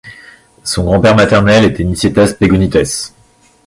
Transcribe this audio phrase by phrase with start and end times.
[0.63, 3.13] Son grand-père maternel était Nicétas Pégonitès.